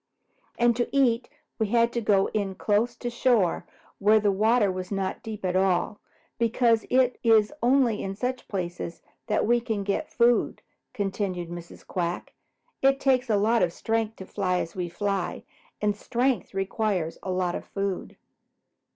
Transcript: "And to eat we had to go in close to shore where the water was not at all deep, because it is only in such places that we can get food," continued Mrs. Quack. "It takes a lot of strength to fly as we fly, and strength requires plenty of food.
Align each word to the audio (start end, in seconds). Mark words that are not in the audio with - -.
"And 0.57 0.75
to 0.77 0.89
eat 0.91 1.29
we 1.59 1.67
had 1.67 1.93
to 1.93 2.01
go 2.01 2.25
in 2.33 2.55
close 2.55 2.95
to 2.95 3.09
shore 3.11 3.67
where 3.99 4.19
the 4.19 4.31
water 4.31 4.71
was 4.71 4.91
not 4.91 5.17
at 5.27 5.55
all 5.55 5.93
deep, 5.93 5.99
because 6.39 6.87
it 6.89 7.19
is 7.21 7.53
only 7.61 8.01
in 8.01 8.15
such 8.15 8.47
places 8.47 9.03
that 9.27 9.45
we 9.45 9.59
can 9.61 9.83
get 9.83 10.09
food," 10.09 10.63
continued 10.95 11.49
Mrs. 11.49 11.85
Quack. 11.85 12.33
"It 12.81 12.99
takes 12.99 13.29
a 13.29 13.37
lot 13.37 13.61
of 13.61 13.71
strength 13.71 14.15
to 14.15 14.25
fly 14.25 14.57
as 14.59 14.73
we 14.75 14.89
fly, 14.89 15.43
and 15.83 15.95
strength 15.95 16.55
requires 16.55 17.19
plenty 17.21 17.57
of 17.57 17.65
food. 17.65 18.17